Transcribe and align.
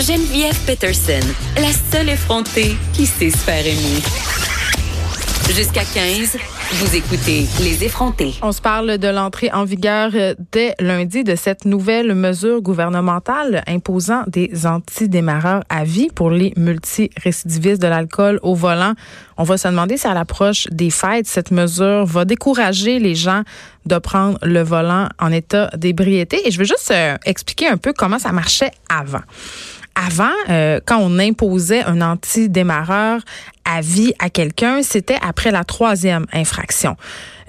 Geneviève 0.00 0.56
Peterson, 0.64 1.26
la 1.56 1.72
seule 1.72 2.10
effrontée 2.10 2.76
qui 2.92 3.04
sait 3.04 3.30
se. 3.30 4.00
Jusqu'à 5.52 5.82
15, 5.82 6.36
vous 6.74 6.94
écoutez 6.94 7.46
Les 7.60 7.82
effrontés. 7.82 8.34
On 8.42 8.52
se 8.52 8.60
parle 8.60 8.98
de 8.98 9.08
l'entrée 9.08 9.50
en 9.52 9.64
vigueur 9.64 10.12
euh, 10.14 10.34
dès 10.52 10.76
lundi 10.78 11.24
de 11.24 11.34
cette 11.34 11.64
nouvelle 11.64 12.14
mesure 12.14 12.62
gouvernementale 12.62 13.64
imposant 13.66 14.22
des 14.28 14.66
antidémarreurs 14.66 15.64
à 15.68 15.82
vie 15.82 16.10
pour 16.14 16.30
les 16.30 16.52
multirécidivistes 16.56 17.82
de 17.82 17.88
l'alcool 17.88 18.38
au 18.42 18.54
volant. 18.54 18.92
On 19.36 19.42
va 19.42 19.58
se 19.58 19.66
demander 19.66 19.96
si 19.96 20.06
à 20.06 20.14
l'approche 20.14 20.68
des 20.70 20.90
fêtes, 20.90 21.26
cette 21.26 21.50
mesure 21.50 22.06
va 22.06 22.24
décourager 22.24 23.00
les 23.00 23.16
gens 23.16 23.42
de 23.84 23.98
prendre 23.98 24.38
le 24.42 24.62
volant 24.62 25.08
en 25.18 25.32
état 25.32 25.70
d'ébriété. 25.76 26.46
Et 26.46 26.52
je 26.52 26.58
veux 26.58 26.66
juste 26.66 26.92
euh, 26.92 27.16
expliquer 27.24 27.66
un 27.66 27.78
peu 27.78 27.92
comment 27.92 28.20
ça 28.20 28.30
marchait 28.30 28.70
avant 28.88 29.22
avant, 30.06 30.30
euh, 30.48 30.80
quand 30.84 30.98
on 31.00 31.18
imposait 31.18 31.82
un 31.82 32.00
antidémarreur 32.00 33.20
à 33.68 33.82
vie 33.82 34.14
à 34.18 34.30
quelqu'un, 34.30 34.82
c'était 34.82 35.18
après 35.20 35.50
la 35.50 35.62
troisième 35.62 36.26
infraction. 36.32 36.96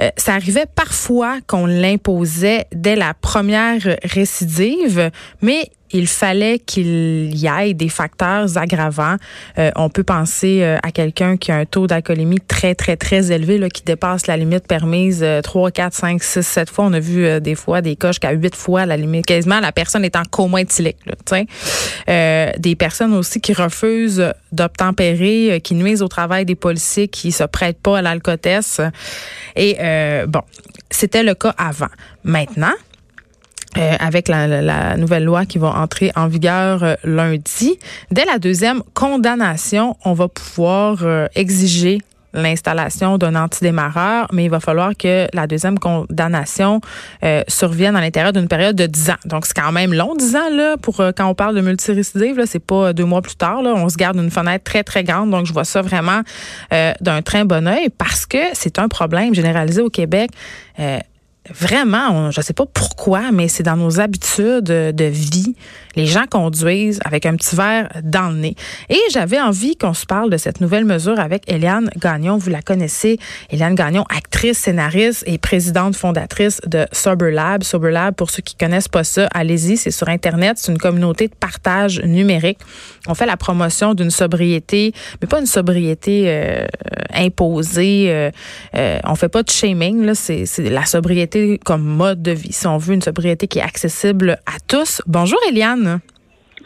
Euh, 0.01 0.09
ça 0.17 0.33
arrivait 0.33 0.65
parfois 0.65 1.39
qu'on 1.47 1.65
l'imposait 1.65 2.65
dès 2.73 2.95
la 2.95 3.13
première 3.13 3.81
récidive, 4.03 5.11
mais 5.41 5.71
il 5.91 6.07
fallait 6.07 6.59
qu'il 6.59 7.35
y 7.35 7.47
ait 7.47 7.73
des 7.73 7.89
facteurs 7.89 8.57
aggravants. 8.57 9.15
Euh, 9.57 9.71
on 9.75 9.89
peut 9.89 10.03
penser 10.03 10.59
euh, 10.61 10.77
à 10.83 10.91
quelqu'un 10.91 11.37
qui 11.37 11.51
a 11.51 11.57
un 11.57 11.65
taux 11.65 11.87
d'alcoolémie 11.87 12.39
très, 12.39 12.75
très, 12.75 12.95
très 12.95 13.31
élevé, 13.31 13.57
là, 13.57 13.69
qui 13.69 13.83
dépasse 13.83 14.27
la 14.27 14.37
limite 14.37 14.67
permise 14.67 15.25
3, 15.43 15.71
4, 15.71 15.93
5, 15.93 16.23
6, 16.23 16.41
7 16.41 16.69
fois. 16.69 16.85
On 16.85 16.93
a 16.93 16.99
vu 16.99 17.25
euh, 17.25 17.39
des 17.39 17.55
fois 17.55 17.81
des 17.81 17.95
cas 17.95 18.09
jusqu'à 18.09 18.31
8 18.31 18.55
fois 18.55 18.85
la 18.85 18.97
limite. 18.97 19.25
Quasiment, 19.25 19.59
la 19.59 19.71
personne 19.71 20.05
est 20.05 20.15
en 20.15 20.23
coma 20.23 20.61
éthylique. 20.61 20.97
Là, 21.05 22.53
des 22.57 22.75
personnes 22.75 23.13
aussi 23.13 23.41
qui 23.41 23.53
refusent 23.53 24.33
d'obtempérer, 24.51 25.61
qui 25.63 25.75
nuisent 25.75 26.01
au 26.01 26.07
travail 26.07 26.45
des 26.45 26.55
policiers, 26.55 27.07
qui 27.07 27.31
se 27.31 27.43
prêtent 27.43 27.81
pas 27.81 27.99
à 27.99 28.01
l'alcotesse. 28.01 28.81
Et 29.55 29.77
bon, 30.27 30.41
c'était 30.89 31.23
le 31.23 31.35
cas 31.35 31.53
avant. 31.57 31.87
Maintenant, 32.23 32.73
euh, 33.77 33.95
avec 33.99 34.27
la, 34.27 34.97
nouvelle 34.97 35.25
loi 35.25 35.45
qui 35.45 35.59
va 35.59 35.67
entrer 35.67 36.11
en 36.15 36.27
vigueur 36.27 36.83
euh, 36.83 36.95
lundi. 37.03 37.77
Dès 38.09 38.25
la 38.25 38.39
deuxième 38.39 38.81
condamnation, 38.95 39.95
on 40.03 40.13
va 40.13 40.27
pouvoir 40.27 41.03
euh, 41.03 41.27
exiger 41.35 41.99
l'installation 42.33 43.17
d'un 43.17 43.35
antidémarreur, 43.35 44.27
mais 44.31 44.45
il 44.45 44.49
va 44.49 44.59
falloir 44.59 44.91
que 44.97 45.27
la 45.33 45.47
deuxième 45.47 45.79
condamnation 45.79 46.81
survienne 47.47 47.95
à 47.95 48.01
l'intérieur 48.01 48.33
d'une 48.33 48.47
période 48.47 48.75
de 48.75 48.85
10 48.85 49.09
ans. 49.09 49.15
Donc, 49.25 49.45
c'est 49.45 49.59
quand 49.59 49.71
même 49.71 49.93
long, 49.93 50.15
10 50.15 50.35
ans, 50.35 50.49
là, 50.51 50.77
pour 50.77 50.97
quand 50.97 51.25
on 51.25 51.35
parle 51.35 51.55
de 51.55 51.61
multirécidive, 51.61 52.37
là, 52.37 52.45
c'est 52.45 52.59
pas 52.59 52.93
deux 52.93 53.05
mois 53.05 53.21
plus 53.21 53.35
tard, 53.35 53.61
là. 53.61 53.73
On 53.75 53.89
se 53.89 53.97
garde 53.97 54.17
une 54.17 54.31
fenêtre 54.31 54.63
très, 54.63 54.83
très 54.83 55.03
grande. 55.03 55.31
Donc, 55.31 55.45
je 55.45 55.53
vois 55.53 55.65
ça 55.65 55.81
vraiment 55.81 56.21
d'un 56.71 57.21
très 57.23 57.45
bon 57.45 57.67
oeil 57.67 57.89
parce 57.89 58.25
que 58.25 58.37
c'est 58.53 58.79
un 58.79 58.87
problème 58.87 59.33
généralisé 59.33 59.81
au 59.81 59.89
Québec 59.89 60.31
vraiment, 61.51 62.29
je 62.29 62.39
ne 62.39 62.43
sais 62.43 62.53
pas 62.53 62.67
pourquoi, 62.67 63.31
mais 63.31 63.47
c'est 63.47 63.63
dans 63.63 63.77
nos 63.77 63.99
habitudes 63.99 64.65
de 64.65 65.05
vie. 65.05 65.55
Les 65.99 66.05
gens 66.05 66.23
conduisent 66.29 67.01
avec 67.03 67.25
un 67.25 67.35
petit 67.35 67.57
verre 67.57 67.89
dans 68.03 68.29
le 68.29 68.37
nez. 68.37 68.55
Et 68.87 69.01
j'avais 69.11 69.37
envie 69.41 69.75
qu'on 69.75 69.93
se 69.93 70.05
parle 70.05 70.29
de 70.29 70.37
cette 70.37 70.61
nouvelle 70.61 70.85
mesure 70.85 71.19
avec 71.19 71.43
Eliane 71.51 71.89
Gagnon. 71.97 72.37
Vous 72.37 72.49
la 72.49 72.61
connaissez, 72.61 73.19
Eliane 73.49 73.75
Gagnon, 73.75 74.05
actrice, 74.09 74.59
scénariste 74.59 75.25
et 75.27 75.37
présidente 75.37 75.97
fondatrice 75.97 76.61
de 76.65 76.85
Sober 76.93 77.31
Lab. 77.31 77.63
Sober 77.63 77.91
Lab, 77.91 78.15
pour 78.15 78.29
ceux 78.29 78.41
qui 78.41 78.55
connaissent 78.55 78.87
pas 78.87 79.03
ça, 79.03 79.27
allez-y, 79.33 79.75
c'est 79.75 79.91
sur 79.91 80.07
Internet. 80.07 80.57
C'est 80.57 80.71
une 80.71 80.77
communauté 80.77 81.27
de 81.27 81.35
partage 81.35 82.01
numérique. 82.01 82.59
On 83.07 83.13
fait 83.13 83.25
la 83.25 83.35
promotion 83.35 83.93
d'une 83.93 84.11
sobriété, 84.11 84.93
mais 85.21 85.27
pas 85.27 85.41
une 85.41 85.47
sobriété 85.47 86.23
euh, 86.27 86.65
imposée. 87.13 88.05
Euh, 88.07 88.31
euh, 88.77 88.99
on 89.03 89.15
fait 89.15 89.27
pas 89.27 89.43
de 89.43 89.49
shaming. 89.49 90.05
Là, 90.05 90.15
c'est 90.15 90.45
la 90.59 90.85
sobriété 90.85 91.59
comme 91.65 91.83
mode 91.83 92.21
de 92.21 92.31
vie, 92.31 92.53
si 92.53 92.67
on 92.67 92.77
veut, 92.77 92.93
une 92.93 93.01
sobriété 93.01 93.47
qui 93.47 93.59
est 93.59 93.63
accessible 93.63 94.39
à 94.45 94.59
tous. 94.65 95.01
Bonjour 95.07 95.39
Eliane. 95.49 95.88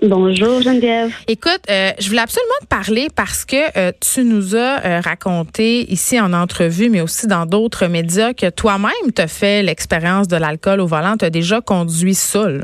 Bonjour 0.01 0.61
Geneviève. 0.61 1.13
Écoute, 1.27 1.61
euh, 1.69 1.91
je 1.97 2.09
voulais 2.09 2.21
absolument 2.21 2.59
te 2.61 2.67
parler 2.67 3.07
parce 3.15 3.45
que 3.45 3.55
euh, 3.77 3.91
tu 4.01 4.25
nous 4.25 4.55
as 4.55 4.85
euh, 4.85 4.99
raconté 4.99 5.89
ici 5.91 6.19
en 6.19 6.33
entrevue, 6.33 6.89
mais 6.89 6.99
aussi 6.99 7.27
dans 7.27 7.45
d'autres 7.45 7.87
médias, 7.87 8.33
que 8.33 8.49
toi-même 8.49 9.13
tu 9.15 9.21
as 9.21 9.27
fait 9.27 9.63
l'expérience 9.63 10.27
de 10.27 10.35
l'alcool 10.35 10.81
au 10.81 10.87
volant. 10.87 11.15
Tu 11.17 11.25
as 11.25 11.29
déjà 11.29 11.61
conduit 11.61 12.15
seul. 12.15 12.63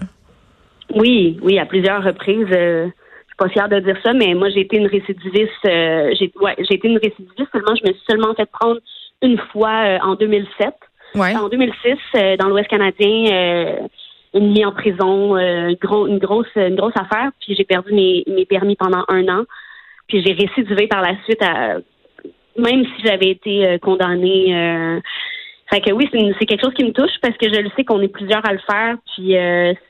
Oui, 0.94 1.40
oui, 1.42 1.60
à 1.60 1.66
plusieurs 1.66 2.04
reprises. 2.04 2.48
je 2.50 2.88
suis 2.88 3.38
pas 3.38 3.50
fière 3.50 3.70
de 3.70 3.80
dire 3.80 3.98
ça, 4.04 4.12
mais 4.14 4.34
moi 4.34 4.50
j'ai 4.50 4.62
été 4.62 4.78
une 4.78 4.88
récidiviste. 4.88 5.64
j'ai 5.64 6.32
ouais, 6.42 6.56
j'ai 6.58 6.76
été 6.76 6.88
une 6.90 6.98
récidiviste 6.98 7.52
seulement. 7.54 7.76
Je 7.76 7.88
me 7.88 7.94
suis 7.94 8.04
seulement 8.10 8.34
fait 8.36 8.50
prendre 8.52 8.80
une 9.22 9.38
fois 9.54 10.00
en 10.04 10.16
2007. 10.16 10.74
En 11.16 11.50
2006, 11.50 11.98
euh, 12.16 12.38
dans 12.38 12.50
l'Ouest 12.50 12.70
canadien, 12.70 13.26
euh, 13.32 13.88
une 14.34 14.52
mise 14.52 14.66
en 14.66 14.72
prison, 14.72 15.36
euh, 15.36 15.74
une 16.08 16.20
grosse, 16.20 16.48
une 16.56 16.76
grosse 16.76 16.94
affaire. 16.96 17.32
Puis 17.42 17.56
j'ai 17.56 17.64
perdu 17.64 17.94
mes, 17.94 18.24
mes 18.28 18.46
permis 18.46 18.76
pendant 18.76 19.04
un 19.08 19.28
an. 19.28 19.44
Puis 20.08 20.24
j'ai 20.26 20.34
récidivé 20.34 20.88
par 20.88 21.02
la 21.02 21.16
suite, 21.24 21.42
à, 21.42 21.78
même 22.58 22.84
si 22.84 23.06
j'avais 23.06 23.30
été 23.30 23.78
condamnée. 23.80 25.02
fait 25.70 25.82
que 25.82 25.92
oui, 25.92 26.10
c'est 26.12 26.46
quelque 26.46 26.64
chose 26.64 26.74
qui 26.74 26.84
me 26.84 26.92
touche 26.92 27.12
parce 27.22 27.38
que 27.38 27.48
je 27.48 27.62
le 27.62 27.70
sais 27.76 27.84
qu'on 27.84 28.02
est 28.02 28.08
plusieurs 28.08 28.46
à 28.48 28.54
le 28.54 28.60
faire. 28.60 28.96
Puis 29.14 29.36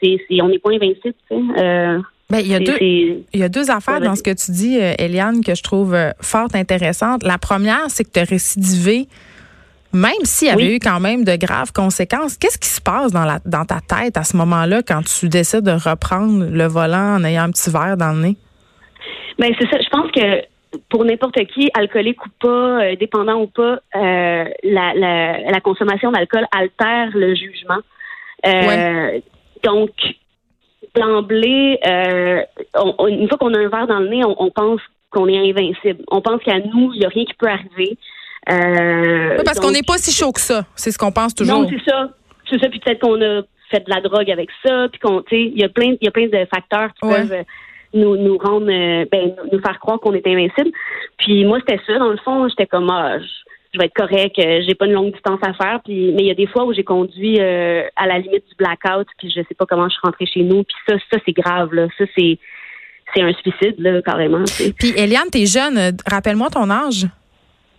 c'est, 0.02 0.42
on 0.42 0.50
n'est 0.50 0.60
pas 0.60 0.72
invincible. 0.72 1.16
Tu 1.32 1.38
sais. 1.38 1.98
Ben, 2.30 2.42
il, 2.42 2.48
y 2.48 2.54
a 2.54 2.60
deux, 2.60 2.78
il 2.80 3.24
y 3.34 3.44
a 3.44 3.50
deux 3.50 3.72
affaires 3.72 4.02
dans 4.02 4.14
ce 4.14 4.22
que 4.22 4.30
tu 4.30 4.52
dis, 4.52 4.78
Eliane, 4.78 5.44
que 5.44 5.56
je 5.56 5.64
trouve 5.64 5.98
fort 6.22 6.50
intéressantes. 6.54 7.24
La 7.24 7.38
première, 7.38 7.86
c'est 7.88 8.04
que 8.04 8.12
tu 8.12 8.20
as 8.20 8.26
récidivé 8.26 9.08
même 9.94 10.24
s'il 10.24 10.48
y 10.48 10.52
avait 10.52 10.76
eu 10.76 10.80
quand 10.80 11.00
même 11.00 11.24
de 11.24 11.36
graves 11.36 11.72
conséquences, 11.72 12.38
qu'est-ce 12.38 12.60
qui 12.60 12.70
se 12.70 12.82
passe 12.82 13.12
dans, 13.12 13.26
la, 13.26 13.40
dans 13.46 13.66
ta 13.66 13.80
tête 13.80 14.18
à 14.18 14.24
ce 14.24 14.38
moment-là 14.38 14.82
quand 14.88 15.02
tu 15.04 15.30
décides 15.30 15.64
de 15.64 15.72
reprendre 15.72 16.46
le 16.46 16.68
volant 16.68 17.16
en 17.16 17.24
ayant 17.24 17.44
un 17.44 17.52
petit 17.52 17.72
verre 17.72 17.98
dans 17.98 18.12
le 18.14 18.22
nez? 18.22 18.36
Bien, 19.40 19.50
c'est 19.60 19.70
ça. 19.70 19.78
Je 19.82 19.90
pense 19.90 20.12
que 20.12 20.44
pour 20.90 21.06
n'importe 21.06 21.44
qui, 21.48 21.72
alcoolique 21.74 22.24
ou 22.26 22.30
pas, 22.40 22.84
euh, 22.84 22.96
dépendant 22.96 23.42
ou 23.42 23.48
pas, 23.48 23.80
euh, 23.96 24.46
la, 24.64 24.94
la, 24.94 25.62
consommation 25.62 26.12
d'alcool 26.12 26.46
altère 26.56 27.10
le 27.14 27.34
jugement. 27.34 27.80
Euh, 28.46 29.20
donc, 29.64 29.92
d'emblée, 30.96 31.80
une 31.84 33.28
fois 33.28 33.38
qu'on 33.38 33.54
a 33.54 33.60
un 33.60 33.70
verre 33.70 33.88
dans 33.88 34.00
le 34.00 34.10
nez, 34.10 34.24
on, 34.24 34.36
on 34.40 34.52
pense 34.52 34.82
qu'on 35.10 35.28
est 35.28 35.38
invincible. 35.38 36.04
On 36.10 36.22
pense 36.22 36.42
qu'à 36.44 36.60
nous, 36.60 36.94
il 36.94 37.00
n'y 37.00 37.06
a 37.06 37.10
rien 37.10 37.26
qui 37.26 37.34
peut 37.34 37.48
arriver. 37.48 37.98
Euh, 38.48 39.42
parce 39.44 39.60
qu'on 39.60 39.72
n'est 39.72 39.84
pas 39.84 39.98
si 39.98 40.12
chaud 40.12 40.32
que 40.32 40.40
ça. 40.40 40.66
C'est 40.76 40.92
ce 40.92 40.98
qu'on 40.98 41.12
pense 41.12 41.36
toujours. 41.36 41.62
Non, 41.62 41.70
c'est 41.70 41.90
ça. 41.90 42.10
C'est 42.50 42.60
ça. 42.60 42.70
Puis 42.70 42.80
peut-être 42.80 43.00
qu'on 43.00 43.22
a 43.22 43.42
fait 43.70 43.86
de 43.86 43.90
la 43.90 44.02
drogue 44.02 44.30
avec 44.32 44.50
ça. 44.66 44.88
Puis 44.90 45.00
qu'on, 45.00 45.22
tu 45.22 45.36
sais, 45.36 45.42
il 45.42 45.60
y 45.60 45.64
a 45.64 45.70
plein, 45.70 45.96
il 46.00 46.06
y 46.06 46.08
a 46.08 46.12
plein 46.12 46.28
de 46.28 46.46
facteurs 46.54 46.90
qui 46.94 47.08
peuvent 47.08 47.32
euh, 47.32 47.44
nous, 47.94 48.18
nous 48.18 48.38
rendre, 48.38 48.70
euh, 48.72 49.06
ben, 49.12 49.34
nous 49.52 49.60
faire 49.60 49.80
croire 49.80 50.00
qu'on 50.00 50.14
est 50.14 50.26
invincible. 50.26 50.72
Puis 51.18 51.46
moi, 51.46 51.60
c'était 51.60 51.82
ça. 51.86 52.00
Dans 52.00 52.10
le 52.10 52.18
fond, 52.18 52.48
j'étais 52.48 52.66
comme, 52.66 52.90
ah, 52.90 53.20
je, 53.20 53.78
vais 53.78 53.86
être 53.86 53.94
correct. 53.94 54.36
J'ai 54.38 54.74
pas 54.74 54.88
une 54.88 54.94
longue 54.94 55.14
distance 55.14 55.40
à 55.44 55.54
faire. 55.54 55.82
Puis, 55.84 56.12
mais 56.14 56.24
il 56.24 56.28
y 56.28 56.32
a 56.32 56.36
des 56.36 56.48
fois 56.48 56.66
où 56.66 56.74
j'ai 56.74 56.84
conduit 56.84 57.40
à 57.40 58.08
la 58.08 58.18
limite 58.18 58.48
du 58.48 58.56
blackout. 58.58 59.08
Puis 59.20 59.30
je 59.30 59.42
sais 59.42 59.56
pas 59.56 59.66
comment 59.68 59.88
je 59.88 59.94
suis 59.94 60.02
rentrée 60.04 60.26
chez 60.26 60.42
nous. 60.42 60.64
Puis 60.64 60.76
ça, 60.88 60.96
ça 61.12 61.20
c'est 61.24 61.34
grave. 61.34 61.72
Là. 61.74 61.88
Ça 62.00 62.06
c'est, 62.18 62.40
c'est 63.14 63.22
un 63.22 63.34
suicide 63.34 63.76
là, 63.78 64.02
carrément. 64.02 64.44
Puis 64.80 64.94
Eliane, 64.98 65.30
t'es 65.32 65.46
jeune. 65.46 65.96
Rappelle-moi 66.08 66.50
ton 66.50 66.68
âge. 66.72 67.06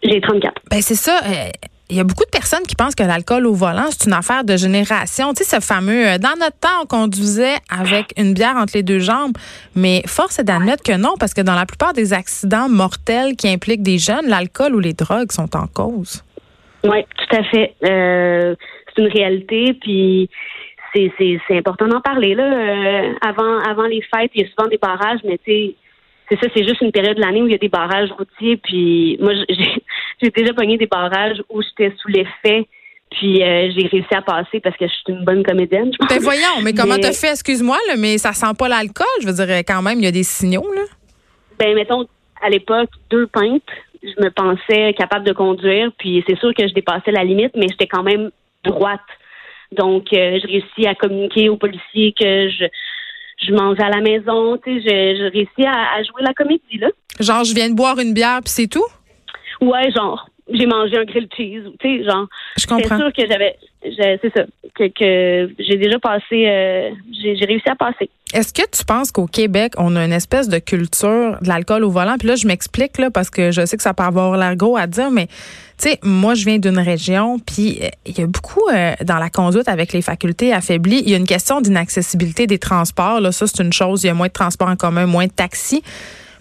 J'ai 0.03 0.21
34. 0.21 0.63
Ben 0.71 0.81
c'est 0.81 0.95
ça. 0.95 1.21
Euh, 1.25 1.51
il 1.91 1.97
y 1.97 2.01
a 2.01 2.05
beaucoup 2.05 2.25
de 2.25 2.31
personnes 2.31 2.63
qui 2.63 2.77
pensent 2.77 2.95
que 2.95 3.03
l'alcool 3.03 3.47
au 3.47 3.53
volant, 3.53 3.87
c'est 3.91 4.07
une 4.07 4.13
affaire 4.13 4.45
de 4.45 4.57
génération. 4.57 5.35
Tu 5.35 5.43
sais, 5.43 5.57
ce 5.57 5.61
fameux, 5.61 6.07
euh, 6.07 6.19
dans 6.19 6.39
notre 6.39 6.59
temps, 6.59 6.83
on 6.83 6.87
conduisait 6.87 7.57
avec 7.69 8.13
une 8.17 8.33
bière 8.33 8.57
entre 8.57 8.73
les 8.77 8.83
deux 8.83 9.01
jambes. 9.01 9.33
Mais 9.75 10.03
force 10.07 10.39
est 10.39 10.45
d'admettre 10.45 10.85
que 10.85 10.97
non, 10.97 11.15
parce 11.19 11.35
que 11.35 11.41
dans 11.41 11.55
la 11.55 11.67
plupart 11.67 11.93
des 11.93 12.13
accidents 12.13 12.69
mortels 12.69 13.35
qui 13.37 13.49
impliquent 13.49 13.83
des 13.83 13.99
jeunes, 13.99 14.29
l'alcool 14.29 14.75
ou 14.75 14.79
les 14.79 14.93
drogues 14.93 15.33
sont 15.33 15.57
en 15.57 15.67
cause. 15.67 16.23
Oui, 16.85 17.05
tout 17.19 17.37
à 17.37 17.43
fait. 17.45 17.75
Euh, 17.85 18.55
c'est 18.95 19.03
une 19.03 19.09
réalité. 19.09 19.75
Puis 19.81 20.31
c'est 20.95 21.11
important 21.51 21.89
d'en 21.89 22.01
parler 22.01 22.35
là. 22.35 22.45
Euh, 22.45 23.13
avant 23.21 23.59
avant 23.61 23.87
les 23.87 24.03
fêtes, 24.03 24.31
il 24.35 24.43
y 24.43 24.45
a 24.45 24.49
souvent 24.51 24.69
des 24.69 24.79
barrages, 24.79 25.21
mais 25.25 25.39
tu 25.45 25.53
sais, 25.53 25.75
c'est 26.31 26.39
ça, 26.41 26.47
c'est 26.55 26.67
juste 26.67 26.81
une 26.81 26.93
période 26.93 27.17
de 27.17 27.21
l'année 27.21 27.43
où 27.43 27.47
il 27.47 27.53
y 27.53 27.55
a 27.55 27.59
des 27.59 27.69
barrages 27.69 28.11
routiers. 28.13 28.57
Puis 28.57 29.19
moi, 29.21 29.33
j'ai 30.23 30.31
déjà 30.31 30.55
pogné 30.55 30.77
des 30.77 30.87
barrages 30.87 31.43
où 31.49 31.61
j'étais 31.63 31.95
sous 32.01 32.09
l'effet. 32.09 32.67
Puis 33.11 33.43
euh, 33.43 33.71
j'ai 33.77 33.89
réussi 33.89 34.15
à 34.15 34.23
passer 34.23 34.61
parce 34.61 34.77
que 34.77 34.87
je 34.87 34.93
suis 34.93 35.03
une 35.09 35.25
bonne 35.25 35.43
comédienne. 35.43 35.91
Ben 36.09 36.21
voyons, 36.21 36.63
mais 36.63 36.73
comment 36.73 36.97
t'as 36.97 37.13
fait, 37.13 37.33
excuse-moi, 37.33 37.77
mais 37.99 38.19
ça 38.19 38.33
sent 38.33 38.55
pas 38.57 38.69
l'alcool. 38.69 39.07
Je 39.21 39.27
veux 39.27 39.33
dire, 39.33 39.59
quand 39.67 39.83
même, 39.83 39.99
il 39.99 40.05
y 40.05 40.09
a 40.09 40.13
des 40.13 40.23
signaux, 40.23 40.73
là. 40.73 40.83
Ben, 41.59 41.75
mettons, 41.75 42.07
à 42.41 42.49
l'époque, 42.49 42.91
deux 43.11 43.27
pintes, 43.27 43.63
je 44.03 44.23
me 44.23 44.31
pensais 44.31 44.95
capable 44.95 45.27
de 45.27 45.33
conduire. 45.33 45.91
Puis 45.99 46.23
c'est 46.29 46.39
sûr 46.39 46.55
que 46.55 46.69
je 46.69 46.73
dépassais 46.73 47.11
la 47.11 47.25
limite, 47.25 47.53
mais 47.57 47.67
j'étais 47.69 47.89
quand 47.89 48.05
même 48.05 48.31
droite. 48.65 49.01
Donc, 49.73 50.13
euh, 50.13 50.39
j'ai 50.41 50.47
réussi 50.47 50.87
à 50.87 50.95
communiquer 50.95 51.49
aux 51.49 51.57
policiers 51.57 52.15
que 52.19 52.49
je, 52.49 52.65
je 53.41 53.53
mangeais 53.53 53.83
à 53.83 53.91
la 53.91 54.01
maison. 54.01 54.57
Tu 54.59 54.83
sais, 54.83 55.17
je, 55.17 55.31
réussi 55.33 55.67
à, 55.67 56.03
jouer 56.03 56.23
la 56.23 56.35
comédie, 56.35 56.79
là. 56.79 56.89
Genre, 57.19 57.45
je 57.45 57.55
viens 57.55 57.69
de 57.69 57.75
boire 57.75 57.99
une 57.99 58.15
bière, 58.15 58.41
puis 58.45 58.53
c'est 58.53 58.67
tout? 58.67 58.87
Ouais, 59.61 59.91
genre. 59.93 60.29
J'ai 60.53 60.67
mangé 60.67 60.97
un 60.97 61.05
grilled 61.05 61.29
cheese, 61.37 61.63
tu 61.79 61.99
sais, 61.99 62.05
genre. 62.05 62.27
Je 62.57 62.67
comprends. 62.67 62.97
C'est 62.97 63.03
sûr 63.03 63.13
que 63.13 63.27
j'avais, 63.29 63.57
c'est 63.83 64.33
ça, 64.37 64.45
que, 64.75 65.51
j'ai 65.59 65.77
déjà 65.77 65.99
passé, 65.99 66.47
euh, 66.47 66.91
j'ai 67.13 67.45
réussi 67.45 67.69
à 67.69 67.77
passer. 67.77 68.11
Est-ce 68.33 68.53
que 68.53 68.63
tu 68.71 68.85
penses 68.85 69.11
qu'au 69.11 69.27
Québec, 69.27 69.73
on 69.77 69.97
a 69.97 70.05
une 70.05 70.13
espèce 70.13 70.49
de 70.49 70.59
culture 70.59 71.39
de 71.41 71.49
l'alcool 71.49 71.85
au 71.85 71.91
volant? 71.91 72.17
Puis 72.19 72.29
là, 72.29 72.37
je 72.37 72.47
m'explique, 72.47 72.99
là, 72.99 73.11
parce 73.11 73.31
que 73.31 73.51
je 73.51 73.65
sais 73.67 73.77
que 73.77 73.83
ça 73.83 73.95
peut 73.95 74.05
avoir 74.05 74.37
l'air 74.37 74.55
gros 74.57 74.77
à 74.77 74.87
dire, 74.87 75.11
mais 75.11 75.27
tu 75.27 75.89
sais, 75.89 75.99
moi, 76.03 76.35
je 76.35 76.45
viens 76.45 76.59
d'une 76.59 76.79
région, 76.79 77.39
puis 77.39 77.79
euh, 77.83 77.89
il 78.07 78.19
y 78.19 78.23
a 78.23 78.27
beaucoup 78.27 78.69
euh, 78.73 78.93
dans 79.03 79.19
la 79.19 79.31
conduite 79.31 79.69
avec 79.69 79.93
les 79.93 80.03
facultés 80.03 80.53
affaiblies. 80.53 81.03
Il 81.05 81.11
y 81.11 81.15
a 81.15 81.17
une 81.17 81.27
question 81.27 81.61
d'inaccessibilité 81.61 82.47
des 82.47 82.59
transports. 82.59 83.21
Là, 83.21 83.33
ça, 83.33 83.47
c'est 83.47 83.63
une 83.63 83.73
chose. 83.73 84.05
Il 84.05 84.09
y 84.09 84.11
a 84.11 84.15
moins 84.15 84.29
de 84.29 84.33
transports 84.33 84.69
en 84.69 84.77
commun, 84.77 85.07
moins 85.07 85.27
de 85.27 85.33
taxis. 85.33 85.83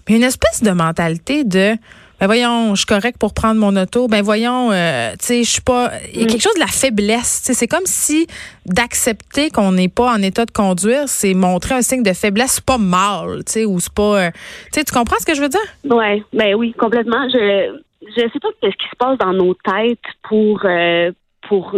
Mais 0.08 0.16
une 0.16 0.22
espèce 0.22 0.62
de 0.62 0.70
mentalité 0.70 1.44
de 1.44 1.76
ben 2.20 2.26
voyons, 2.26 2.74
je 2.74 2.80
suis 2.80 2.86
correct 2.86 3.16
pour 3.18 3.32
prendre 3.32 3.58
mon 3.58 3.74
auto. 3.76 4.06
Ben 4.06 4.22
voyons, 4.22 4.70
euh, 4.72 5.12
tu 5.12 5.24
sais, 5.24 5.42
je 5.42 5.50
suis 5.50 5.62
pas. 5.62 5.90
Il 6.12 6.20
y 6.20 6.24
a 6.24 6.26
quelque 6.26 6.42
chose 6.42 6.54
de 6.54 6.60
la 6.60 6.66
faiblesse. 6.66 7.40
C'est 7.42 7.66
comme 7.66 7.86
si 7.86 8.26
d'accepter 8.66 9.48
qu'on 9.48 9.72
n'est 9.72 9.88
pas 9.88 10.12
en 10.12 10.20
état 10.20 10.44
de 10.44 10.50
conduire, 10.50 11.08
c'est 11.08 11.32
montrer 11.32 11.76
un 11.76 11.82
signe 11.82 12.02
de 12.02 12.12
faiblesse, 12.12 12.56
c'est 12.56 12.64
pas 12.64 12.78
mal, 12.78 13.42
tu 13.46 13.52
sais, 13.52 13.64
ou 13.64 13.80
c'est 13.80 13.94
pas. 13.94 14.30
tu 14.30 14.38
sais, 14.72 14.84
tu 14.84 14.92
comprends 14.92 15.16
ce 15.18 15.24
que 15.24 15.34
je 15.34 15.40
veux 15.40 15.48
dire? 15.48 15.60
Ouais, 15.84 16.22
ben 16.34 16.54
oui, 16.54 16.74
complètement. 16.74 17.26
Je 17.30 17.80
je 18.02 18.20
sais 18.20 18.40
pas 18.40 18.48
ce 18.62 18.68
qui 18.68 18.88
se 18.90 18.96
passe 18.98 19.18
dans 19.18 19.32
nos 19.32 19.54
têtes 19.54 19.98
pour 20.22 20.60
euh, 20.64 21.12
pour 21.48 21.76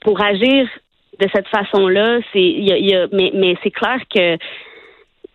pour 0.00 0.22
agir 0.22 0.66
de 1.20 1.28
cette 1.34 1.48
façon-là. 1.48 2.20
C'est 2.32 2.40
y 2.40 2.72
a, 2.72 2.78
y 2.78 2.94
a, 2.94 3.06
mais 3.12 3.32
mais 3.34 3.54
c'est 3.62 3.70
clair 3.70 3.98
que 4.08 4.38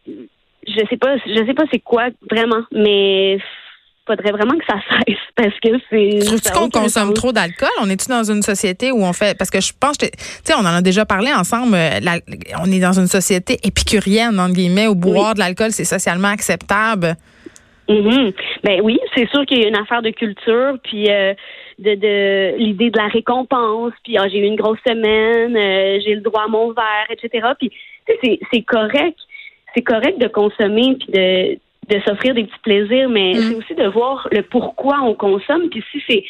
je 0.08 0.86
sais 0.90 0.98
pas 0.98 1.18
je 1.18 1.46
sais 1.46 1.54
pas 1.54 1.66
c'est 1.72 1.80
quoi 1.80 2.10
vraiment, 2.30 2.64
mais 2.72 3.38
faudrait 4.06 4.32
vraiment 4.32 4.58
que 4.58 4.66
ça 4.66 4.76
cesse 4.90 5.18
parce 5.36 5.60
que 5.60 5.70
c'est. 5.90 6.26
Trouves-tu 6.26 6.52
qu'on 6.52 6.70
consomme 6.70 7.14
trop 7.14 7.32
d'alcool? 7.32 7.70
On 7.82 7.90
est-tu 7.90 8.10
dans 8.10 8.24
une 8.24 8.42
société 8.42 8.92
où 8.92 9.04
on 9.04 9.14
fait. 9.14 9.38
Parce 9.38 9.50
que 9.50 9.62
je 9.62 9.72
pense, 9.80 9.98
tu 9.98 10.08
sais, 10.44 10.54
on 10.56 10.62
en 10.62 10.66
a 10.66 10.82
déjà 10.82 11.06
parlé 11.06 11.32
ensemble. 11.32 11.76
Euh, 11.76 12.00
on 12.62 12.72
est 12.72 12.80
dans 12.80 13.00
une 13.00 13.08
société 13.08 13.60
épicurienne, 13.64 14.40
entre 14.40 14.54
guillemets, 14.54 14.88
où 14.88 14.96
boire 14.96 15.34
de 15.34 15.40
l'alcool, 15.40 15.72
c'est 15.72 15.86
socialement 15.86 16.30
acceptable. 16.30 17.16
Mm-hmm. 17.90 18.34
Ben 18.64 18.82
oui, 18.82 19.00
c'est 19.16 19.30
sûr 19.30 19.46
qu'il 19.46 19.62
y 19.62 19.66
a 19.66 19.68
une 19.68 19.76
affaire 19.76 20.02
de 20.02 20.12
culture, 20.12 20.78
puis 20.84 21.10
euh, 21.10 21.34
de, 21.80 21.96
de 21.96 22.58
l'idée 22.58 22.90
de 22.90 22.98
la 22.98 23.08
récompense, 23.08 23.92
puis 24.04 24.18
ah, 24.18 24.28
j'ai 24.30 24.40
eu 24.40 24.46
une 24.46 24.56
grosse 24.56 24.80
semaine, 24.88 25.56
euh, 25.58 26.00
j'ai 26.04 26.16
le 26.16 26.22
droit 26.22 26.44
à 26.44 26.48
mon 26.48 26.72
verre, 26.72 27.08
etc. 27.10 27.46
Puis 27.60 27.72
c'est, 28.24 28.40
c'est 28.52 28.62
correct, 28.62 29.18
c'est 29.76 29.82
correct 29.82 30.18
de 30.18 30.28
consommer 30.28 30.96
puis 30.98 31.12
de, 31.12 31.60
de 31.90 32.00
s'offrir 32.06 32.34
des 32.34 32.44
petits 32.44 32.60
plaisirs, 32.64 33.10
mais 33.10 33.34
mm-hmm. 33.34 33.50
c'est 33.50 33.56
aussi 33.56 33.76
de 33.76 33.88
voir 33.88 34.28
le 34.32 34.42
pourquoi 34.44 35.02
on 35.02 35.14
consomme, 35.14 35.70
puis 35.70 35.84
si 35.92 36.02
c'est 36.08 36.24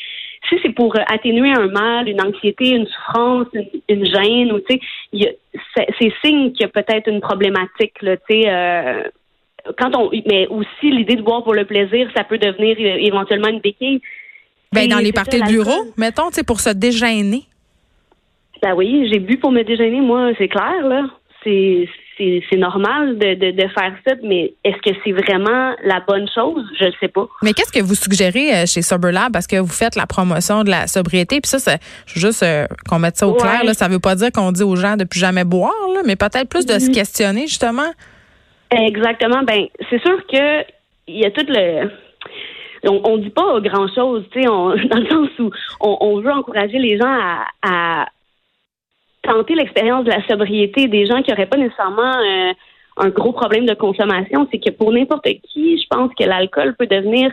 si 0.49 0.55
c'est 0.61 0.73
pour 0.73 0.93
atténuer 1.07 1.51
un 1.51 1.67
mal, 1.67 2.09
une 2.09 2.21
anxiété, 2.21 2.71
une 2.71 2.87
souffrance, 2.87 3.47
une, 3.87 4.05
gêne, 4.05 4.51
ou 4.51 4.59
tu 4.59 4.77
sais, 5.13 5.37
c'est 5.99 6.13
signe 6.23 6.51
qu'il 6.51 6.61
y 6.61 6.65
a 6.65 6.67
peut-être 6.67 7.07
une 7.07 7.21
problématique 7.21 8.01
là, 8.01 8.17
tu 8.17 8.23
sais. 8.29 8.49
Euh, 8.49 9.03
quand 9.77 9.95
on, 9.95 10.11
mais 10.29 10.47
aussi 10.47 10.91
l'idée 10.91 11.15
de 11.15 11.21
boire 11.21 11.43
pour 11.43 11.53
le 11.53 11.65
plaisir, 11.65 12.09
ça 12.15 12.23
peut 12.25 12.37
devenir 12.37 12.75
euh, 12.79 12.97
éventuellement 12.99 13.47
une 13.47 13.61
béquille. 13.61 14.01
Ben, 14.73 14.89
dans 14.89 14.97
les 14.97 15.13
parties 15.13 15.39
de 15.39 15.47
bureau, 15.47 15.85
mettons, 15.97 16.29
tu 16.29 16.35
sais, 16.35 16.43
pour 16.43 16.59
se 16.59 16.71
déjeuner. 16.71 17.43
Ben 18.61 18.73
oui, 18.73 19.07
j'ai 19.11 19.19
bu 19.19 19.37
pour 19.37 19.51
me 19.51 19.63
déjeuner, 19.63 20.01
moi, 20.01 20.31
c'est 20.37 20.47
clair, 20.47 20.87
là. 20.87 21.05
C'est, 21.43 21.87
c'est, 22.49 22.57
normal 22.57 23.17
de, 23.17 23.35
de, 23.35 23.51
de, 23.51 23.67
faire 23.69 23.93
ça, 24.05 24.13
mais 24.23 24.53
est-ce 24.63 24.77
que 24.77 24.95
c'est 25.03 25.11
vraiment 25.11 25.73
la 25.83 25.99
bonne 26.07 26.27
chose? 26.33 26.63
Je 26.79 26.85
ne 26.85 26.91
sais 26.99 27.07
pas. 27.07 27.27
Mais 27.41 27.53
qu'est-ce 27.53 27.71
que 27.71 27.83
vous 27.83 27.95
suggérez 27.95 28.53
euh, 28.53 28.65
chez 28.65 28.81
SoberLab? 28.81 29.31
Parce 29.31 29.47
que 29.47 29.57
vous 29.57 29.67
faites 29.71 29.95
la 29.95 30.05
promotion 30.05 30.63
de 30.63 30.69
la 30.69 30.87
sobriété, 30.87 31.41
puis 31.41 31.49
ça, 31.49 31.59
c'est 31.59 31.79
juste 32.07 32.43
euh, 32.43 32.65
qu'on 32.89 32.99
mette 32.99 33.17
ça 33.17 33.27
au 33.27 33.33
clair. 33.33 33.63
Là, 33.63 33.73
ça 33.73 33.87
ne 33.87 33.93
veut 33.93 33.99
pas 33.99 34.15
dire 34.15 34.31
qu'on 34.31 34.51
dit 34.51 34.63
aux 34.63 34.75
gens 34.75 34.97
de 34.97 35.03
plus 35.03 35.19
jamais 35.19 35.43
boire, 35.43 35.73
là, 35.93 36.01
mais 36.05 36.15
peut-être 36.15 36.49
plus 36.49 36.65
de 36.65 36.73
se 36.73 36.89
mm-hmm. 36.89 36.93
questionner, 36.93 37.47
justement. 37.47 37.91
Exactement. 38.71 39.43
Ben, 39.43 39.67
c'est 39.89 40.01
sûr 40.01 40.25
que 40.27 40.61
il 41.07 41.19
y 41.19 41.25
a 41.25 41.31
tout 41.31 41.45
le 41.47 41.89
on, 42.85 43.17
ne 43.17 43.23
dit 43.23 43.29
pas 43.29 43.59
grand 43.61 43.87
chose, 43.93 44.25
tu 44.31 44.41
sais, 44.41 44.47
dans 44.47 44.73
le 44.73 45.07
sens 45.07 45.29
où 45.39 45.51
on, 45.79 46.19
veut 46.19 46.31
encourager 46.31 46.77
les 46.77 46.97
gens 46.97 47.17
à, 47.61 48.05
tenter 49.23 49.55
l'expérience 49.55 50.05
de 50.05 50.11
la 50.11 50.25
sobriété 50.27 50.87
des 50.87 51.05
gens 51.05 51.21
qui 51.21 51.31
n'auraient 51.31 51.47
pas 51.47 51.57
nécessairement 51.57 52.13
euh, 52.13 52.53
un 52.97 53.09
gros 53.09 53.31
problème 53.31 53.65
de 53.65 53.73
consommation. 53.73 54.47
C'est 54.51 54.59
que 54.59 54.69
pour 54.69 54.91
n'importe 54.91 55.27
qui, 55.51 55.81
je 55.81 55.87
pense 55.89 56.11
que 56.17 56.23
l'alcool 56.23 56.75
peut 56.75 56.87
devenir 56.87 57.31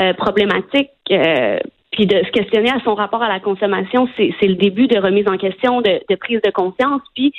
euh, 0.00 0.12
problématique. 0.14 0.90
Euh, 1.10 1.58
puis 1.92 2.06
de 2.06 2.16
se 2.16 2.30
questionner 2.30 2.68
à 2.70 2.78
son 2.84 2.94
rapport 2.94 3.22
à 3.22 3.28
la 3.28 3.40
consommation, 3.40 4.06
c'est 4.16 4.34
le 4.42 4.56
début 4.56 4.86
de 4.86 4.98
remise 4.98 5.26
en 5.28 5.38
question, 5.38 5.80
de, 5.80 6.00
de 6.10 6.14
prise 6.16 6.40
de 6.44 6.50
conscience. 6.50 7.00
Puis 7.14 7.32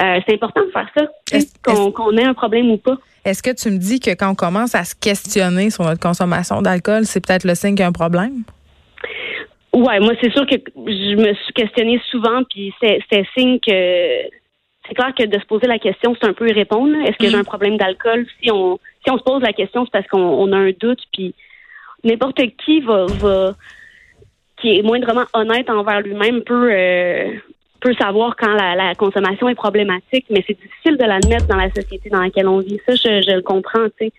euh, 0.00 0.20
c'est 0.26 0.34
important 0.34 0.60
de 0.60 0.70
faire 0.70 0.90
ça, 0.94 1.06
qu'on 1.62 2.16
ait 2.16 2.24
un 2.24 2.34
problème 2.34 2.70
ou 2.70 2.76
pas. 2.76 2.96
Est-ce 3.24 3.42
que 3.42 3.50
tu 3.50 3.70
me 3.70 3.78
dis 3.78 4.00
que 4.00 4.10
quand 4.10 4.30
on 4.30 4.34
commence 4.34 4.74
à 4.74 4.84
se 4.84 4.94
questionner 4.94 5.70
sur 5.70 5.84
notre 5.84 6.00
consommation 6.00 6.60
d'alcool, 6.60 7.06
c'est 7.06 7.24
peut-être 7.26 7.44
le 7.44 7.54
signe 7.54 7.70
qu'il 7.70 7.80
y 7.80 7.84
a 7.84 7.88
un 7.88 7.92
problème? 7.92 8.42
Ouais, 9.74 9.98
moi 9.98 10.12
c'est 10.22 10.32
sûr 10.32 10.46
que 10.46 10.54
je 10.76 11.16
me 11.16 11.34
suis 11.34 11.52
questionnée 11.52 12.00
souvent, 12.10 12.44
puis 12.44 12.72
c'est 12.80 13.26
signe 13.36 13.58
que 13.58 14.22
c'est 14.86 14.94
clair 14.94 15.12
que 15.18 15.24
de 15.24 15.38
se 15.38 15.46
poser 15.46 15.66
la 15.66 15.78
question, 15.78 16.14
c'est 16.20 16.28
un 16.28 16.32
peu 16.32 16.48
y 16.48 16.52
répondre. 16.52 16.94
Est-ce 17.06 17.16
que 17.16 17.28
j'ai 17.28 17.36
mm. 17.36 17.40
un 17.40 17.44
problème 17.44 17.76
d'alcool? 17.76 18.26
Si 18.40 18.50
on 18.52 18.78
si 19.04 19.10
on 19.10 19.18
se 19.18 19.22
pose 19.22 19.42
la 19.42 19.52
question, 19.52 19.84
c'est 19.84 19.90
parce 19.90 20.06
qu'on 20.06 20.52
a 20.52 20.56
un 20.56 20.70
doute, 20.78 21.02
puis 21.12 21.34
n'importe 22.04 22.40
qui 22.64 22.80
va, 22.80 23.06
va 23.06 23.54
qui 24.60 24.78
est 24.78 24.82
moindrement 24.82 25.24
honnête 25.32 25.68
envers 25.68 26.00
lui-même 26.00 26.42
peut 26.42 26.70
euh, 26.72 27.32
peut 27.80 27.94
savoir 27.94 28.36
quand 28.36 28.54
la, 28.54 28.94
consommation 28.94 29.48
est 29.48 29.54
problématique, 29.54 30.26
mais 30.30 30.42
c'est 30.46 30.58
difficile 30.58 30.96
de 30.96 31.04
l'admettre 31.04 31.46
dans 31.46 31.56
la 31.56 31.68
société 31.70 32.08
dans 32.08 32.20
laquelle 32.20 32.48
on 32.48 32.60
vit. 32.60 32.80
Ça, 32.86 32.94
je, 32.94 33.34
le 33.34 33.42
comprends, 33.42 33.84
tu 33.98 34.06
sais. 34.06 34.12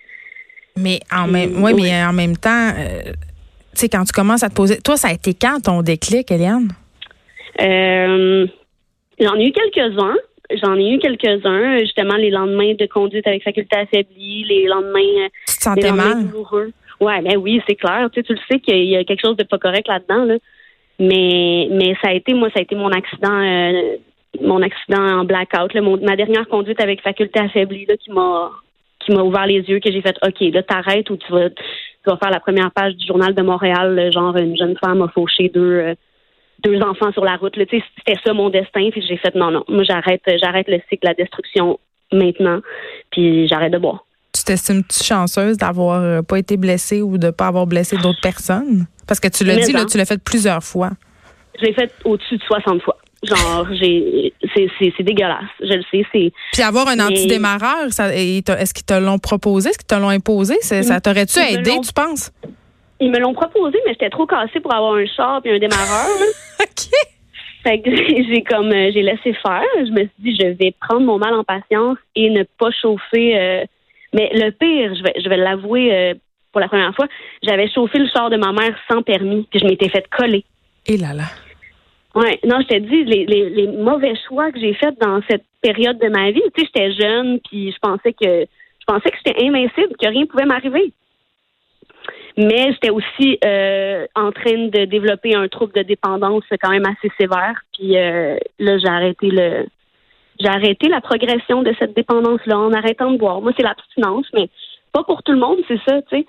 Mais 0.77 0.99
en 1.11 1.27
même, 1.27 1.63
oui, 1.63 1.73
mais 1.73 2.03
en 2.03 2.13
même 2.13 2.35
temps, 2.35 2.69
euh, 2.77 3.13
tu 3.75 3.81
sais, 3.81 3.89
quand 3.89 4.03
tu 4.03 4.13
commences 4.13 4.43
à 4.43 4.49
te 4.49 4.55
poser, 4.55 4.81
toi, 4.81 4.97
ça 4.97 5.09
a 5.09 5.13
été 5.13 5.33
quand 5.33 5.59
ton 5.63 5.81
déclic, 5.81 6.31
Eliane? 6.31 6.69
Euh, 7.61 8.47
j'en 9.19 9.35
ai 9.35 9.47
eu 9.47 9.51
quelques-uns. 9.51 10.15
J'en 10.63 10.75
ai 10.75 10.91
eu 10.91 10.99
quelques-uns, 10.99 11.79
justement, 11.79 12.15
les 12.15 12.29
lendemains 12.29 12.73
de 12.73 12.85
conduite 12.85 13.27
avec 13.27 13.43
faculté 13.43 13.77
affaiblie, 13.77 14.43
les 14.43 14.65
lendemains. 14.65 15.27
Tu 15.47 15.57
te 15.57 15.63
sentais 15.63 15.91
mal? 15.91 16.25
Ouais, 17.01 17.21
ben 17.21 17.37
oui, 17.37 17.61
c'est 17.67 17.75
clair. 17.75 18.09
Tu, 18.13 18.19
sais, 18.19 18.23
tu 18.23 18.33
le 18.33 18.39
sais 18.49 18.59
qu'il 18.59 18.85
y 18.85 18.95
a 18.95 19.03
quelque 19.03 19.21
chose 19.25 19.37
de 19.37 19.43
pas 19.43 19.57
correct 19.57 19.87
là-dedans, 19.87 20.25
là. 20.25 20.35
Mais 20.99 21.67
mais 21.71 21.93
ça 22.01 22.09
a 22.09 22.13
été 22.13 22.33
moi 22.33 22.49
ça 22.53 22.59
a 22.59 22.61
été 22.61 22.73
mon 22.73 22.89
accident 22.91 23.41
euh, 23.41 23.97
mon 24.41 24.61
accident 24.61 25.19
en 25.19 25.25
blackout 25.25 25.73
là, 25.73 25.81
ma 25.81 26.15
dernière 26.15 26.47
conduite 26.47 26.79
avec 26.79 27.01
faculté 27.01 27.37
affaiblie 27.39 27.85
là, 27.85 27.97
qui 27.97 28.11
m'a 28.11 28.49
qui 29.01 29.11
m'a 29.11 29.21
ouvert 29.21 29.45
les 29.45 29.59
yeux 29.59 29.81
que 29.81 29.91
j'ai 29.91 30.01
fait 30.01 30.15
OK 30.25 30.39
là 30.53 30.63
t'arrêtes 30.63 31.09
ou 31.09 31.17
tu 31.17 31.29
vas 31.33 31.49
tu 32.05 32.11
vas 32.11 32.17
faire 32.17 32.31
la 32.31 32.39
première 32.39 32.71
page 32.71 32.95
du 32.95 33.05
journal 33.05 33.33
de 33.33 33.41
Montréal 33.41 34.11
genre 34.13 34.35
une 34.37 34.55
jeune 34.55 34.77
femme 34.77 35.01
a 35.01 35.07
fauché 35.09 35.49
deux 35.49 35.79
euh, 35.79 35.95
deux 36.63 36.79
enfants 36.81 37.11
sur 37.11 37.25
la 37.25 37.35
route 37.35 37.53
tu 37.53 37.65
sais 37.69 37.83
c'était 37.97 38.19
ça 38.23 38.33
mon 38.33 38.49
destin 38.49 38.89
puis 38.91 39.03
j'ai 39.07 39.17
fait 39.17 39.35
non 39.35 39.51
non 39.51 39.63
moi 39.67 39.83
j'arrête 39.83 40.21
j'arrête 40.41 40.67
le 40.67 40.79
cycle 40.89 41.03
de 41.03 41.07
la 41.09 41.13
destruction 41.13 41.79
maintenant 42.13 42.59
puis 43.11 43.47
j'arrête 43.47 43.73
de 43.73 43.79
boire 43.79 44.05
tu 44.35 44.43
t'estimes-tu 44.43 45.03
chanceuse 45.03 45.57
d'avoir 45.57 46.01
euh, 46.01 46.21
pas 46.21 46.37
été 46.37 46.57
blessée 46.57 47.01
ou 47.01 47.17
de 47.17 47.29
pas 47.29 47.47
avoir 47.47 47.67
blessé 47.67 47.95
d'autres 47.95 48.19
personnes? 48.21 48.85
Parce 49.07 49.21
que 49.21 49.29
tu 49.29 49.45
l'as 49.45 49.55
dit, 49.55 49.71
là, 49.71 49.85
tu 49.85 49.97
l'as 49.97 50.05
fait 50.05 50.21
plusieurs 50.21 50.61
fois. 50.61 50.91
Je 51.59 51.65
l'ai 51.65 51.73
fait 51.73 51.89
au-dessus 52.03 52.37
de 52.37 52.43
60 52.43 52.81
fois. 52.81 52.97
Genre, 53.25 53.67
j'ai, 53.73 54.33
c'est, 54.55 55.03
dégueulasse. 55.03 55.43
Je 55.59 55.73
le 55.73 55.83
sais. 55.91 56.05
C'est, 56.11 56.31
Puis 56.53 56.61
avoir 56.61 56.87
un 56.87 56.99
antidémarreur, 56.99 57.87
est-ce 57.87 58.73
qu'ils 58.73 58.85
te 58.85 58.93
l'ont 58.93 59.19
proposé? 59.19 59.69
Est-ce 59.69 59.79
qu'ils 59.79 59.87
te 59.87 59.95
l'ont 59.95 60.09
imposé? 60.09 60.55
Ça 60.61 60.99
t'aurait-tu 61.01 61.39
aidé, 61.39 61.71
tu 61.85 61.93
penses? 61.93 62.31
Ils 62.99 63.11
me 63.11 63.19
l'ont 63.19 63.33
proposé, 63.33 63.77
mais 63.85 63.93
j'étais 63.93 64.09
trop 64.09 64.25
cassée 64.25 64.59
pour 64.61 64.73
avoir 64.73 64.93
un 64.93 65.05
char 65.05 65.41
et 65.43 65.51
un 65.51 65.59
démarreur. 65.59 66.07
OK. 66.61 66.89
Fait 67.63 67.81
que 67.81 67.89
j'ai 68.29 68.43
comme 68.43 68.71
euh, 68.71 68.91
j'ai 68.93 69.01
laissé 69.01 69.33
faire. 69.33 69.63
Je 69.77 69.91
me 69.91 69.99
suis 69.99 70.11
dit 70.19 70.37
je 70.39 70.47
vais 70.47 70.73
prendre 70.79 71.01
mon 71.01 71.17
mal 71.17 71.33
en 71.33 71.43
patience 71.43 71.97
et 72.15 72.29
ne 72.29 72.43
pas 72.43 72.69
chauffer. 72.71 73.37
euh, 73.37 73.65
mais 74.13 74.29
le 74.33 74.51
pire, 74.51 74.95
je 74.95 75.03
vais 75.03 75.13
je 75.21 75.27
vais 75.27 75.37
l'avouer 75.37 75.93
euh, 75.93 76.13
pour 76.55 76.61
la 76.61 76.69
première 76.69 76.95
fois, 76.95 77.07
j'avais 77.43 77.69
chauffé 77.69 77.99
le 77.99 78.07
char 78.07 78.29
de 78.29 78.37
ma 78.37 78.53
mère 78.53 78.73
sans 78.89 79.01
permis, 79.01 79.45
puis 79.51 79.59
je 79.59 79.65
m'étais 79.65 79.89
fait 79.89 80.05
coller. 80.07 80.45
Et 80.85 80.95
là 80.95 81.11
là. 81.13 81.25
Ouais, 82.15 82.39
non, 82.45 82.61
je 82.61 82.67
te 82.67 82.77
dis 82.77 83.03
les, 83.03 83.25
les, 83.25 83.49
les 83.49 83.67
mauvais 83.67 84.13
choix 84.27 84.51
que 84.51 84.59
j'ai 84.59 84.73
faits 84.73 84.97
dans 85.01 85.21
cette 85.29 85.43
période 85.61 85.99
de 85.99 86.07
ma 86.07 86.31
vie. 86.31 86.41
Tu 86.55 86.61
sais, 86.61 86.69
j'étais 86.73 86.91
jeune, 86.93 87.39
puis 87.41 87.71
je 87.71 87.77
pensais 87.79 88.13
que 88.13 88.45
je 88.45 88.85
pensais 88.85 89.09
que 89.09 89.17
j'étais 89.25 89.43
invincible, 89.43 89.95
que 89.99 90.07
rien 90.07 90.25
pouvait 90.25 90.45
m'arriver. 90.45 90.93
Mais 92.37 92.71
j'étais 92.71 92.89
aussi 92.89 93.39
euh, 93.43 94.05
en 94.15 94.31
train 94.31 94.67
de 94.67 94.85
développer 94.85 95.35
un 95.35 95.47
trouble 95.47 95.73
de 95.73 95.81
dépendance 95.81 96.43
quand 96.61 96.69
même 96.69 96.85
assez 96.85 97.11
sévère. 97.19 97.61
Puis 97.73 97.97
euh, 97.97 98.37
là, 98.59 98.77
j'ai 98.77 98.87
arrêté 98.87 99.27
le 99.27 99.65
j'ai 100.39 100.49
arrêté 100.49 100.89
la 100.89 100.99
progression 100.99 101.63
de 101.63 101.73
cette 101.79 101.95
dépendance-là 101.95 102.57
en 102.57 102.73
arrêtant 102.73 103.11
de 103.11 103.17
boire. 103.17 103.41
Moi, 103.41 103.53
c'est 103.55 103.63
l'abstinence, 103.63 104.25
mais 104.33 104.49
pas 104.91 105.03
pour 105.03 105.23
tout 105.23 105.31
le 105.31 105.39
monde, 105.39 105.59
c'est 105.67 105.79
ça, 105.87 106.01
tu 106.09 106.17
sais. 106.17 106.25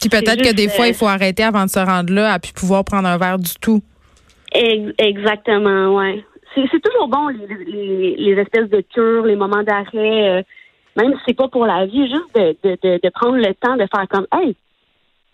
Puis 0.00 0.08
peut-être 0.08 0.42
que 0.42 0.54
des 0.54 0.68
fois, 0.68 0.86
euh, 0.86 0.88
il 0.88 0.94
faut 0.94 1.06
arrêter 1.06 1.42
avant 1.42 1.64
de 1.64 1.70
se 1.70 1.78
rendre 1.78 2.12
là, 2.12 2.32
à 2.32 2.38
puis 2.38 2.52
pouvoir 2.52 2.84
prendre 2.84 3.06
un 3.06 3.18
verre 3.18 3.38
du 3.38 3.54
tout. 3.60 3.82
Ex- 4.52 4.94
Exactement, 4.98 5.94
ouais. 5.96 6.24
C'est 6.54 6.80
toujours 6.80 7.08
bon 7.08 7.28
les, 7.28 7.64
les, 7.64 8.16
les 8.16 8.40
espèces 8.40 8.70
de 8.70 8.80
cures, 8.80 9.26
les 9.26 9.36
moments 9.36 9.62
d'arrêt, 9.62 10.38
euh, 10.38 10.42
même 10.96 11.12
si 11.12 11.20
c'est 11.26 11.36
pas 11.36 11.48
pour 11.48 11.66
la 11.66 11.84
vie, 11.84 12.08
juste 12.08 12.34
de, 12.34 12.56
de, 12.62 13.00
de, 13.02 13.08
prendre 13.10 13.36
le 13.36 13.52
temps 13.54 13.76
de 13.76 13.86
faire 13.94 14.08
comme 14.08 14.26
hey, 14.32 14.56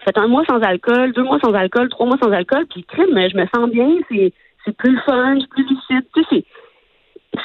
faites 0.04 0.18
un 0.18 0.26
mois 0.26 0.44
sans 0.46 0.60
alcool, 0.60 1.12
deux 1.12 1.22
mois 1.22 1.38
sans 1.38 1.52
alcool, 1.52 1.88
trois 1.90 2.06
mois 2.06 2.18
sans 2.20 2.32
alcool, 2.32 2.66
puis 2.66 2.82
crime, 2.84 3.28
je 3.30 3.36
me 3.36 3.46
sens 3.54 3.70
bien, 3.70 3.98
c'est 4.08 4.76
plus 4.76 4.98
fun, 5.06 5.38
c'est 5.38 5.48
plus 5.48 5.62
lucide, 5.62 6.06
tu 6.12 6.22
sais, 6.22 6.26
c'est 6.30 6.44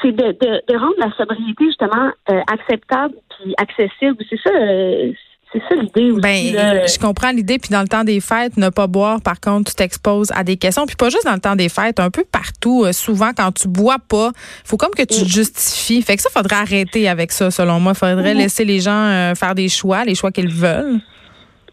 c'est 0.01 0.11
de, 0.11 0.31
de, 0.31 0.61
de 0.67 0.77
rendre 0.77 0.95
la 0.97 1.11
sobriété 1.13 1.65
justement 1.65 2.11
euh, 2.29 2.41
acceptable 2.51 3.15
puis 3.29 3.53
accessible. 3.57 4.17
C'est 4.29 4.39
ça, 4.41 4.51
euh, 4.53 5.11
c'est 5.59 5.75
ça 5.75 5.81
l'idée 5.81 6.11
aussi. 6.11 6.21
Ben, 6.21 6.53
là. 6.53 6.85
je 6.85 6.97
comprends 6.99 7.31
l'idée. 7.31 7.57
Puis 7.59 7.69
dans 7.69 7.81
le 7.81 7.87
temps 7.87 8.03
des 8.03 8.19
fêtes, 8.19 8.57
ne 8.57 8.69
pas 8.69 8.87
boire, 8.87 9.21
par 9.21 9.39
contre, 9.39 9.71
tu 9.71 9.75
t'exposes 9.75 10.31
à 10.35 10.43
des 10.43 10.57
questions. 10.57 10.85
Puis 10.85 10.95
pas 10.95 11.09
juste 11.09 11.25
dans 11.25 11.33
le 11.33 11.39
temps 11.39 11.55
des 11.55 11.69
fêtes, 11.69 11.99
un 11.99 12.09
peu 12.09 12.23
partout. 12.23 12.83
Euh, 12.85 12.91
souvent, 12.91 13.31
quand 13.35 13.51
tu 13.51 13.67
bois 13.67 13.97
pas, 14.07 14.31
faut 14.65 14.77
comme 14.77 14.91
que 14.95 15.03
tu 15.03 15.23
te 15.23 15.27
justifies. 15.27 16.01
Fait 16.01 16.15
que 16.15 16.21
ça, 16.21 16.29
faudrait 16.29 16.57
arrêter 16.57 17.07
avec 17.09 17.31
ça, 17.31 17.51
selon 17.51 17.79
moi. 17.79 17.93
Faudrait 17.93 18.33
Mhm. 18.33 18.39
laisser 18.39 18.65
les 18.65 18.79
gens 18.79 18.91
euh, 18.91 19.35
faire 19.35 19.55
des 19.55 19.69
choix, 19.69 20.03
les 20.05 20.15
choix 20.15 20.31
qu'ils 20.31 20.49
veulent. 20.49 20.99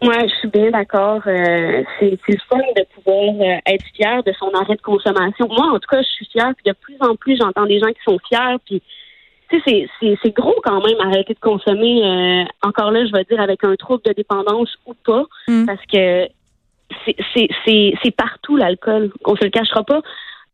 Ouais, 0.01 0.27
je 0.27 0.35
suis 0.39 0.49
bien 0.49 0.71
d'accord. 0.71 1.21
Euh, 1.25 1.83
c'est 1.99 2.11
le 2.11 2.37
fun 2.49 2.57
de 2.75 2.85
pouvoir 2.95 3.33
euh, 3.39 3.57
être 3.73 3.85
fier 3.95 4.21
de 4.23 4.33
son 4.37 4.51
arrêt 4.53 4.75
de 4.75 4.81
consommation. 4.81 5.47
Moi, 5.47 5.67
en 5.67 5.79
tout 5.79 5.87
cas, 5.89 6.01
je 6.01 6.07
suis 6.07 6.27
fière. 6.31 6.51
Puis 6.55 6.65
de 6.71 6.73
plus 6.79 6.97
en 6.99 7.15
plus, 7.15 7.37
j'entends 7.39 7.65
des 7.65 7.79
gens 7.79 7.87
qui 7.87 8.03
sont 8.05 8.19
fiers. 8.27 8.57
Puis, 8.65 8.81
c'est- 9.49 9.87
c'est 9.99 10.17
c'est 10.21 10.35
gros 10.35 10.55
quand 10.63 10.81
même 10.85 10.99
arrêter 10.99 11.33
de 11.33 11.39
consommer. 11.39 12.03
euh, 12.03 12.43
encore 12.63 12.91
là, 12.91 13.05
je 13.05 13.11
vais 13.11 13.23
dire 13.25 13.39
avec 13.41 13.63
un 13.63 13.75
trouble 13.75 14.03
de 14.05 14.13
dépendance 14.13 14.75
ou 14.85 14.93
pas, 15.05 15.23
Mm. 15.47 15.65
parce 15.65 15.81
que 15.91 16.27
c'est- 17.05 17.15
c'est 17.33 17.47
c'est- 17.65 17.93
c'est 18.03 18.11
partout 18.15 18.55
l'alcool. 18.57 19.11
On 19.25 19.35
se 19.35 19.43
le 19.43 19.49
cachera 19.49 19.83
pas. 19.83 20.01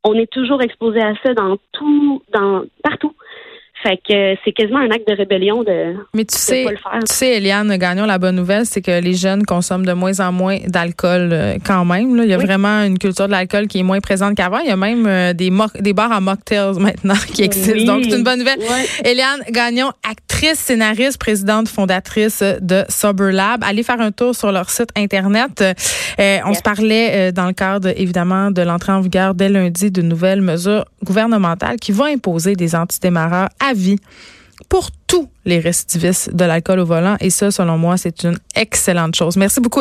On 0.03 0.13
est 0.15 0.31
toujours 0.31 0.61
exposé 0.61 0.99
à 1.01 1.13
ça 1.23 1.33
dans 1.33 1.57
tout, 1.73 2.23
dans 2.33 2.63
partout. 2.83 3.13
Fait 3.83 3.97
que 3.97 4.35
c'est 4.45 4.51
quasiment 4.51 4.79
un 4.79 4.91
acte 4.91 5.07
de 5.07 5.15
rébellion 5.15 5.63
de 5.63 5.95
Mais 6.13 6.23
tu 6.25 6.35
de 6.35 6.39
sais, 6.39 6.63
pas 6.65 6.71
le 6.71 6.77
faire. 6.77 6.99
tu 7.07 7.13
sais, 7.13 7.37
Eliane 7.37 7.75
Gagnon, 7.77 8.05
la 8.05 8.17
bonne 8.19 8.35
nouvelle, 8.35 8.65
c'est 8.65 8.81
que 8.81 8.99
les 9.01 9.13
jeunes 9.13 9.43
consomment 9.43 9.85
de 9.85 9.93
moins 9.93 10.19
en 10.19 10.31
moins 10.31 10.57
d'alcool 10.67 11.29
euh, 11.31 11.55
quand 11.65 11.83
même. 11.85 12.15
Là. 12.15 12.23
Il 12.23 12.29
y 12.29 12.33
a 12.33 12.37
Oui. 12.37 12.45
vraiment 12.45 12.83
une 12.83 12.97
culture 12.99 13.25
de 13.27 13.31
l'alcool 13.31 13.67
qui 13.67 13.79
est 13.79 13.83
moins 13.83 13.99
présente 13.99 14.35
qu'avant. 14.35 14.59
Il 14.59 14.67
y 14.67 14.71
a 14.71 14.75
même 14.75 15.05
euh, 15.07 15.33
des, 15.33 15.51
des 15.79 15.93
bars 15.93 16.11
à 16.11 16.19
mocktails 16.19 16.75
maintenant 16.79 17.15
qui 17.33 17.43
existent. 17.43 17.73
Oui. 17.73 17.85
Donc, 17.85 18.03
c'est 18.03 18.17
une 18.17 18.23
bonne 18.23 18.39
nouvelle. 18.39 18.59
Ouais. 18.59 19.09
Eliane 19.11 19.41
Gagnon, 19.49 19.91
actrice, 20.07 20.59
scénariste, 20.59 21.17
présidente, 21.19 21.67
fondatrice 21.67 22.43
de 22.61 22.83
Sober 22.89 23.31
Lab. 23.31 23.63
Allez 23.63 23.83
faire 23.83 23.99
un 24.01 24.11
tour 24.11 24.35
sur 24.35 24.51
leur 24.51 24.69
site 24.69 24.89
Internet. 24.95 25.61
Euh, 25.61 26.37
on 26.45 26.49
Yes. 26.49 26.57
se 26.57 26.61
parlait 26.63 27.09
euh, 27.13 27.31
dans 27.31 27.47
le 27.47 27.53
cadre, 27.53 27.89
évidemment, 27.95 28.51
de 28.51 28.61
l'entrée 28.61 28.91
en 28.91 29.01
vigueur 29.01 29.33
dès 29.33 29.49
lundi 29.49 29.89
de 29.91 30.01
nouvelles 30.01 30.41
mesures 30.41 30.85
gouvernementales 31.03 31.77
qui 31.77 31.91
vont 31.91 32.05
imposer 32.05 32.55
des 32.55 32.75
antidémarreurs 32.75 33.49
vie 33.73 33.97
pour 34.69 34.89
tous 35.07 35.29
les 35.45 35.59
récidivistes 35.59 36.33
de 36.33 36.45
l'alcool 36.45 36.79
au 36.79 36.85
volant. 36.85 37.17
Et 37.19 37.29
ça, 37.29 37.51
selon 37.51 37.77
moi, 37.77 37.97
c'est 37.97 38.23
une 38.23 38.37
excellente 38.55 39.15
chose. 39.15 39.37
Merci 39.37 39.59
beaucoup. 39.59 39.79